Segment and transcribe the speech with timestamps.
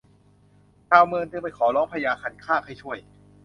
[0.89, 2.97] ชาวเมืองจึงไปร้องขอพญาคันคากให้ช่วย